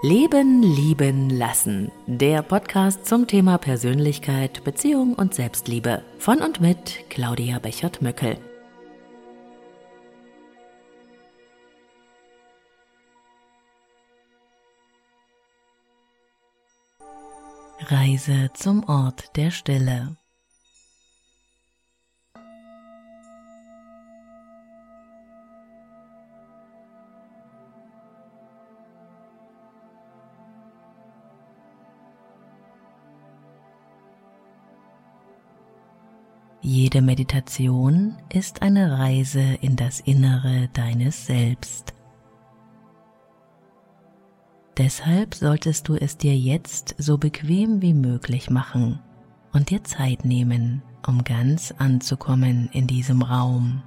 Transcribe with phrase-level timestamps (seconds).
[0.00, 1.90] Leben, Lieben, Lassen.
[2.06, 6.04] Der Podcast zum Thema Persönlichkeit, Beziehung und Selbstliebe.
[6.20, 8.38] Von und mit Claudia Bechert-Möckel.
[17.80, 20.16] Reise zum Ort der Stille.
[36.70, 41.94] Jede Meditation ist eine Reise in das Innere deines Selbst.
[44.76, 49.00] Deshalb solltest du es dir jetzt so bequem wie möglich machen
[49.54, 53.82] und dir Zeit nehmen, um ganz anzukommen in diesem Raum.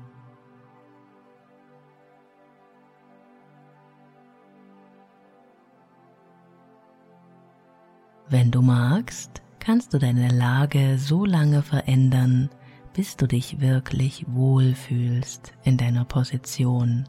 [8.28, 12.50] Wenn du magst, kannst du deine Lage so lange verändern,
[12.94, 17.06] bis du dich wirklich wohlfühlst in deiner Position.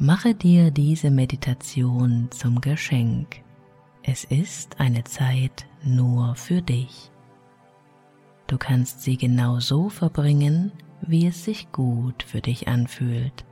[0.00, 3.42] Mache dir diese Meditation zum Geschenk.
[4.04, 7.10] Es ist eine Zeit nur für dich.
[8.46, 13.44] Du kannst sie genau so verbringen, wie es sich gut für dich anfühlt.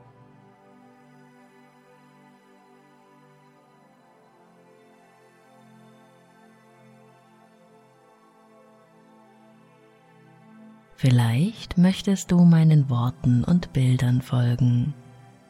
[11.09, 14.93] Vielleicht möchtest du meinen Worten und Bildern folgen.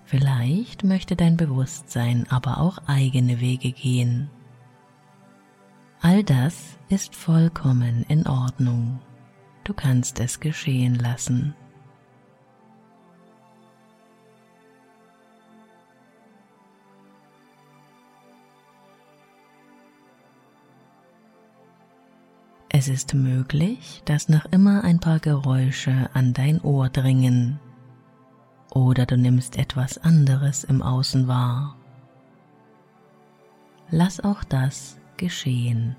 [0.05, 4.29] Vielleicht möchte dein Bewusstsein aber auch eigene Wege gehen.
[6.03, 9.01] All das ist vollkommen in Ordnung.
[9.65, 11.55] Du kannst es geschehen lassen.
[22.79, 27.59] Es ist möglich, dass noch immer ein paar Geräusche an dein Ohr dringen
[28.71, 31.75] oder du nimmst etwas anderes im Außen wahr.
[33.89, 35.97] Lass auch das geschehen.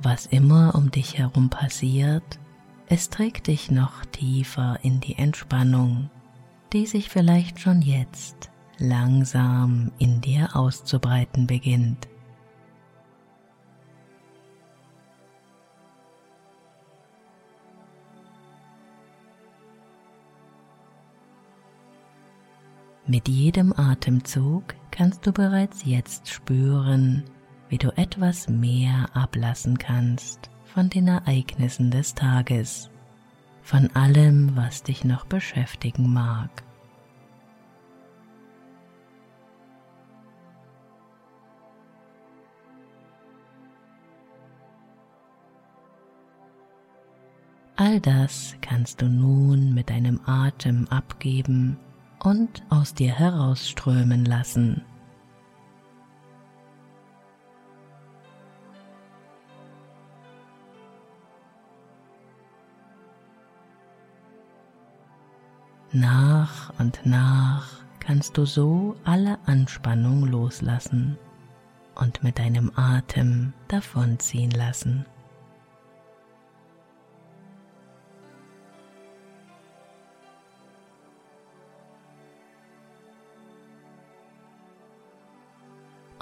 [0.00, 2.38] Was immer um dich herum passiert,
[2.92, 6.10] es trägt dich noch tiefer in die Entspannung,
[6.72, 12.08] die sich vielleicht schon jetzt langsam in dir auszubreiten beginnt.
[23.06, 27.22] Mit jedem Atemzug kannst du bereits jetzt spüren,
[27.68, 32.90] wie du etwas mehr ablassen kannst von den Ereignissen des Tages,
[33.62, 36.50] von allem, was dich noch beschäftigen mag.
[47.76, 51.78] All das kannst du nun mit deinem Atem abgeben
[52.22, 54.82] und aus dir herausströmen lassen.
[65.92, 67.68] Nach und nach
[67.98, 71.18] kannst du so alle Anspannung loslassen
[71.96, 75.04] und mit deinem Atem davonziehen lassen.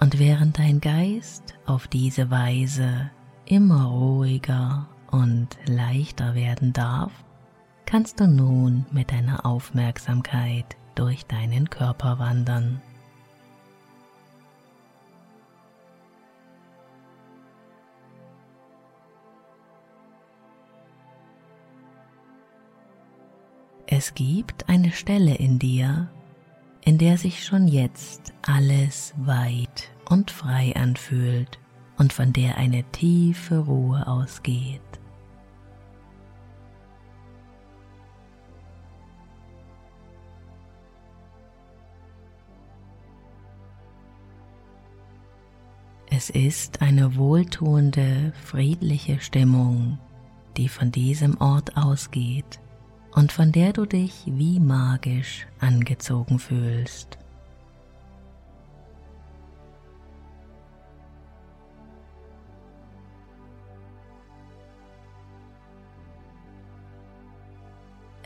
[0.01, 3.11] Und während dein Geist auf diese Weise
[3.45, 7.13] immer ruhiger und leichter werden darf,
[7.89, 12.83] kannst du nun mit deiner Aufmerksamkeit durch deinen Körper wandern.
[23.87, 26.11] Es gibt eine Stelle in dir,
[26.83, 31.59] in der sich schon jetzt alles weit und frei anfühlt
[31.97, 34.83] und von der eine tiefe Ruhe ausgeht.
[46.19, 50.01] Es ist eine wohltuende, friedliche Stimmung,
[50.57, 52.59] die von diesem Ort ausgeht
[53.15, 57.19] und von der du dich wie magisch angezogen fühlst.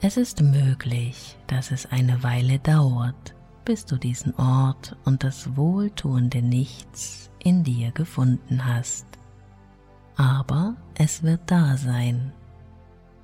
[0.00, 6.42] Es ist möglich, dass es eine Weile dauert, bis du diesen Ort und das wohltuende
[6.42, 9.06] Nichts in dir gefunden hast.
[10.16, 12.32] Aber es wird da sein.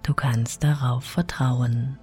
[0.02, 1.98] Du kannst darauf vertrauen.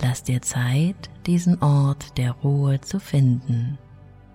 [0.00, 3.78] Lass dir Zeit, diesen Ort der Ruhe zu finden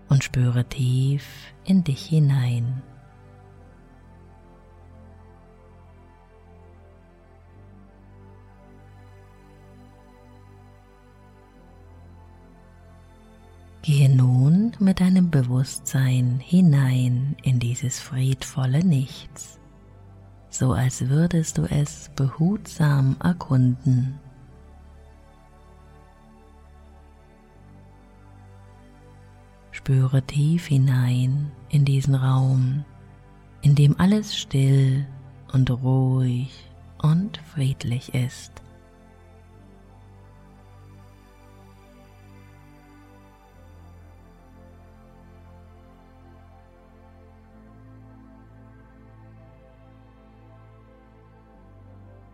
[0.10, 2.82] und spüre tief in dich hinein.
[13.82, 19.58] Gehe nun mit deinem Bewusstsein hinein in dieses friedvolle Nichts,
[20.50, 24.20] so als würdest du es behutsam erkunden.
[29.80, 32.84] Spüre tief hinein in diesen Raum,
[33.62, 35.08] in dem alles still
[35.54, 36.70] und ruhig
[37.02, 38.52] und friedlich ist.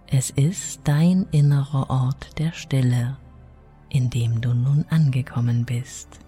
[0.07, 3.17] Es ist dein innerer Ort der Stille,
[3.89, 6.24] in dem du nun angekommen bist.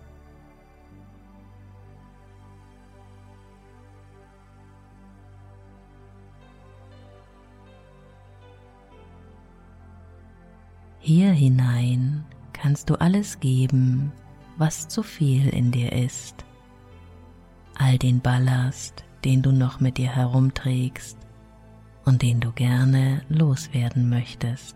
[11.08, 14.12] Hier hinein kannst du alles geben,
[14.58, 16.44] was zu viel in dir ist.
[17.78, 21.18] All den Ballast, den du noch mit dir herumträgst
[22.04, 24.76] und den du gerne loswerden möchtest.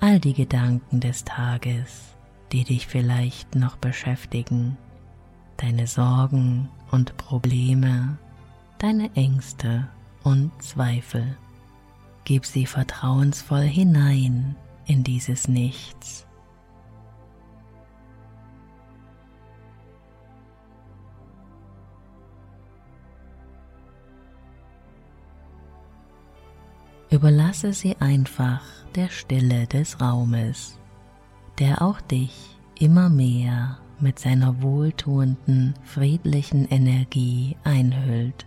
[0.00, 2.16] All die Gedanken des Tages,
[2.52, 4.78] die dich vielleicht noch beschäftigen,
[5.56, 8.18] deine Sorgen und Probleme,
[8.78, 9.88] deine Ängste
[10.22, 11.36] und Zweifel.
[12.24, 14.56] Gib sie vertrauensvoll hinein
[14.86, 16.26] in dieses Nichts.
[27.10, 28.62] Überlasse sie einfach
[28.96, 30.80] der Stille des Raumes,
[31.60, 38.46] der auch dich immer mehr mit seiner wohltuenden, friedlichen Energie einhüllt.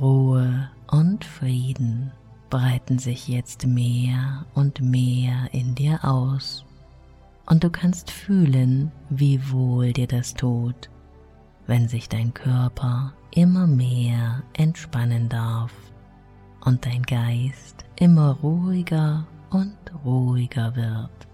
[0.00, 2.10] Ruhe und Frieden
[2.48, 6.64] breiten sich jetzt mehr und mehr in dir aus
[7.50, 10.88] und du kannst fühlen, wie wohl dir das tut,
[11.70, 15.72] wenn sich dein Körper immer mehr entspannen darf
[16.64, 21.28] und dein Geist immer ruhiger und ruhiger wird.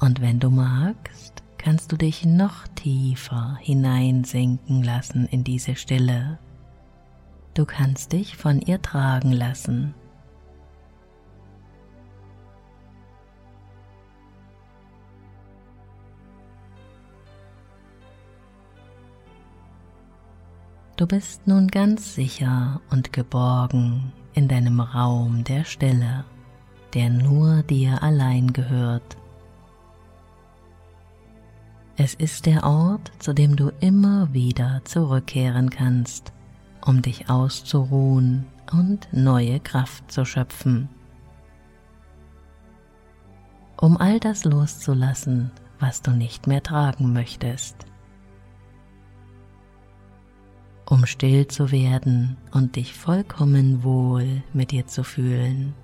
[0.00, 6.40] Und wenn du magst, kannst du dich noch tiefer hineinsinken lassen in diese Stille.
[7.58, 9.92] Du kannst dich von ihr tragen lassen
[20.96, 26.24] Du bist nun ganz sicher und geborgen in deinem Raum der Stille,
[26.94, 29.16] der nur dir allein gehört.
[31.96, 36.32] Es ist der Ort, zu dem du immer wieder zurückkehren kannst,
[36.84, 40.88] um dich auszuruhen und neue Kraft zu schöpfen.
[43.80, 47.88] Um all das loszulassen, was du nicht mehr tragen möchtest
[50.90, 55.74] um still zu werden und dich vollkommen wohl mit dir zu fühlen.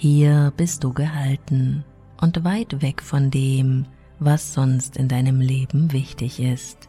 [0.00, 1.82] Hier bist du gehalten
[2.20, 3.84] und weit weg von dem,
[4.20, 6.88] was sonst in deinem Leben wichtig ist.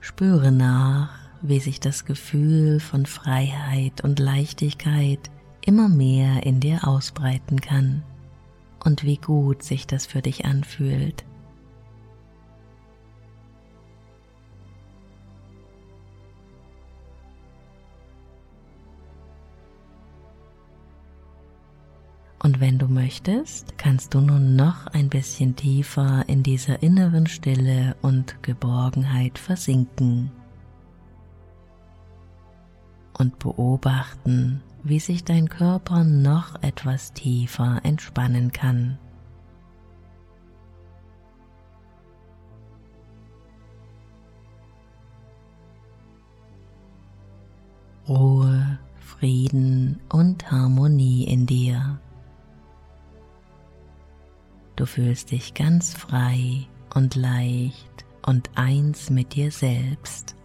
[0.00, 1.10] Spüre nach,
[1.42, 8.02] wie sich das Gefühl von Freiheit und Leichtigkeit immer mehr in dir ausbreiten kann
[8.82, 11.27] und wie gut sich das für dich anfühlt.
[22.60, 28.42] Wenn du möchtest, kannst du nun noch ein bisschen tiefer in dieser inneren Stille und
[28.42, 30.32] Geborgenheit versinken
[33.16, 38.98] und beobachten, wie sich dein Körper noch etwas tiefer entspannen kann.
[48.08, 52.00] Ruhe, Frieden und Harmonie in dir.
[54.78, 60.36] Du fühlst dich ganz frei und leicht und eins mit dir selbst.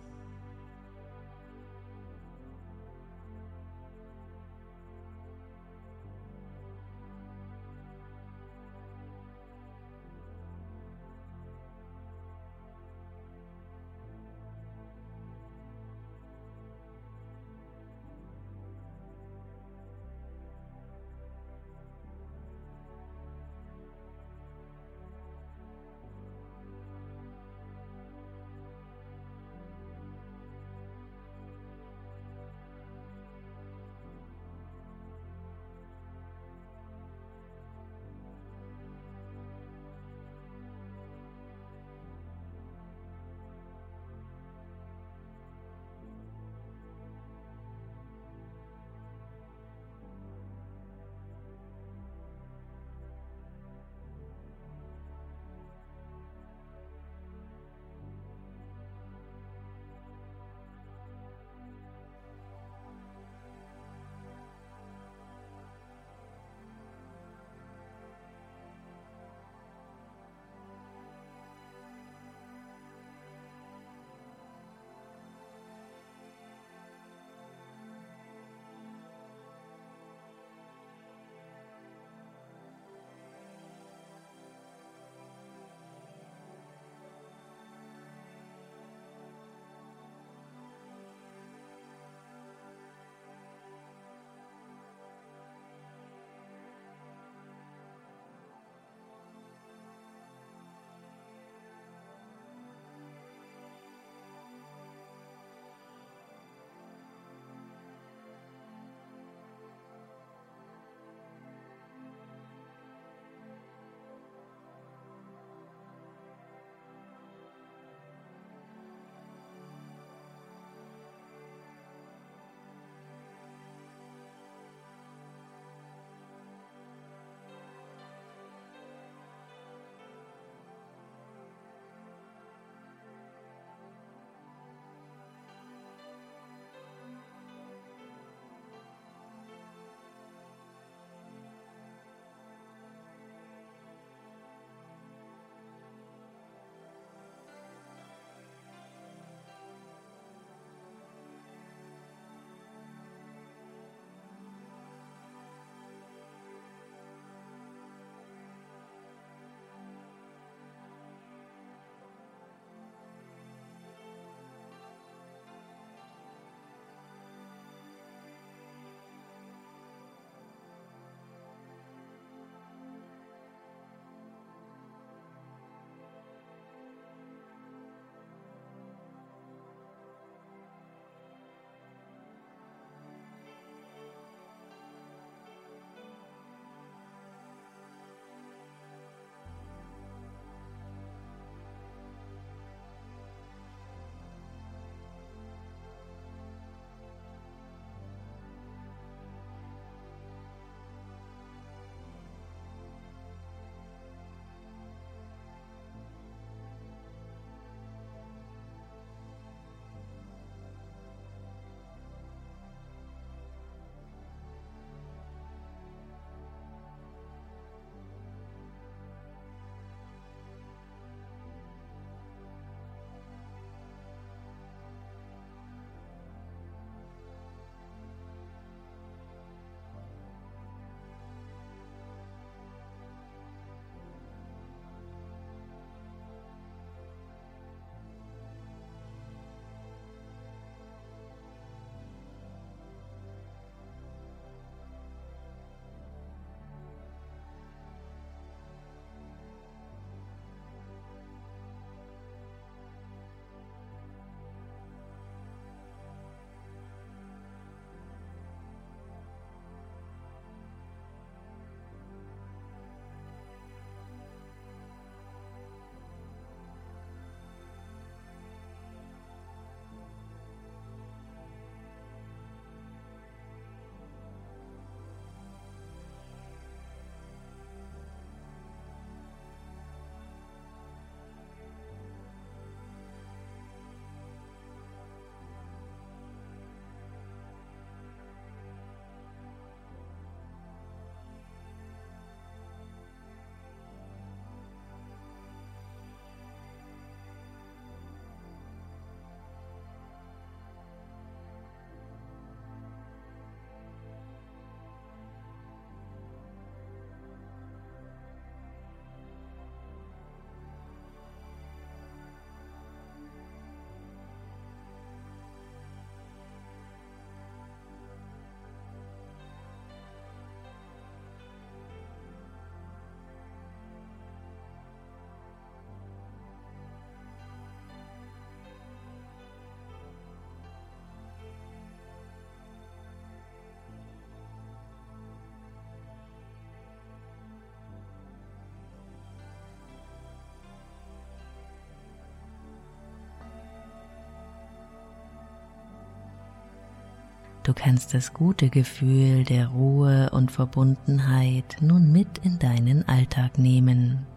[347.64, 354.28] Du kannst das gute Gefühl der Ruhe und Verbundenheit nun mit in deinen Alltag nehmen.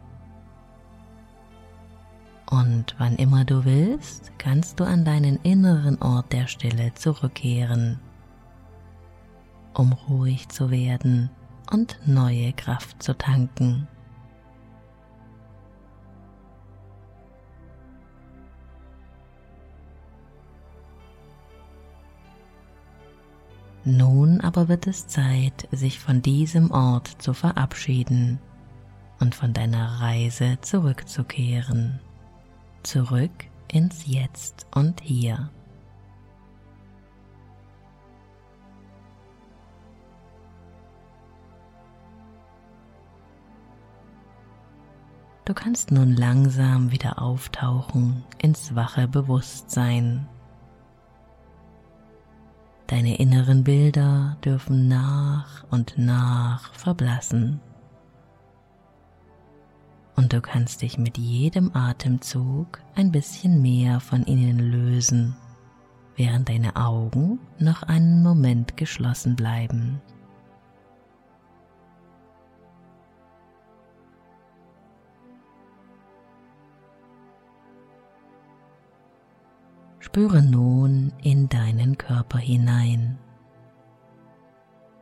[2.49, 7.99] Und wann immer du willst, kannst du an deinen inneren Ort der Stille zurückkehren,
[9.75, 11.29] um ruhig zu werden
[11.73, 13.89] und neue Kraft zu tanken.
[23.89, 28.41] Nun aber wird es Zeit, sich von diesem Ort zu verabschieden
[29.21, 32.01] und von deiner Reise zurückzukehren.
[32.83, 33.31] Zurück
[33.71, 35.51] ins Jetzt und Hier.
[45.45, 50.27] Du kannst nun langsam wieder auftauchen ins wache Bewusstsein
[52.87, 57.61] Deine inneren Bilder dürfen nach und nach verblassen.
[60.15, 65.37] Und du kannst dich mit jedem Atemzug ein bisschen mehr von ihnen lösen,
[66.15, 70.01] während deine Augen noch einen Moment geschlossen bleiben.
[80.17, 83.19] Spüre nun in deinen Körper hinein.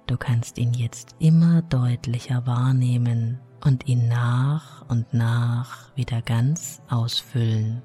[0.09, 7.81] Du kannst ihn jetzt immer deutlicher wahrnehmen und ihn nach und nach wieder ganz ausfüllen.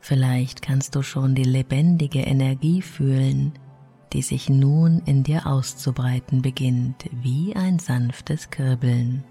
[0.00, 3.54] Vielleicht kannst du schon die lebendige Energie fühlen,
[4.12, 9.24] die sich nun in dir auszubreiten beginnt wie ein sanftes Kribbeln.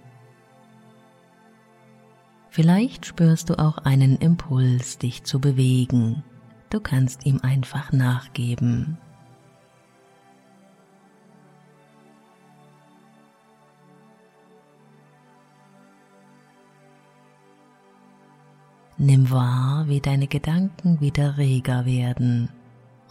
[2.50, 6.24] Vielleicht spürst du auch einen Impuls, dich zu bewegen.
[6.70, 8.98] Du kannst ihm einfach nachgeben.
[18.98, 22.50] Nimm wahr, wie deine Gedanken wieder reger werden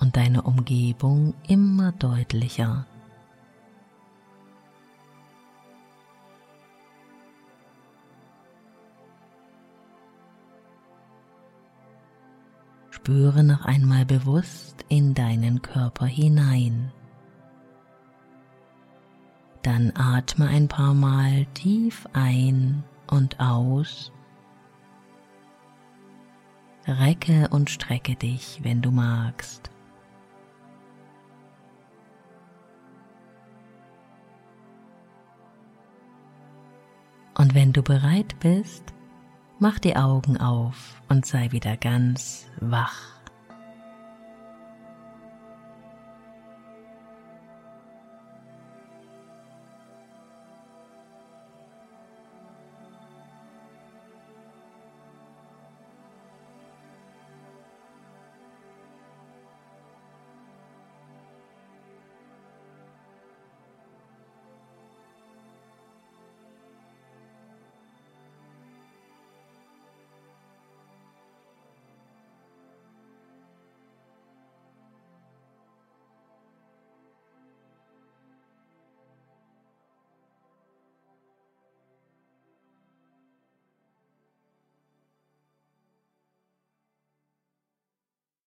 [0.01, 2.87] und deine Umgebung immer deutlicher.
[12.91, 16.93] Spüre noch einmal bewusst in deinen Körper hinein.
[19.63, 24.13] Dann atme ein paar Mal tief ein und aus.
[26.87, 29.71] Recke und strecke dich, wenn du magst.
[37.35, 38.85] Und wenn du bereit bist,
[39.59, 43.20] mach die Augen auf und sei wieder ganz wach.